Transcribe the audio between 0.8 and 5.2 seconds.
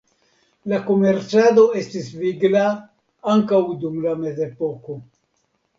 komercado estis vigla ankaŭ dum la mezepoko.